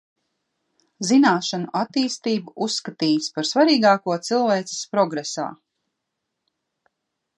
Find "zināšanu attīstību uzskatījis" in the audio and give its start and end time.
1.09-3.29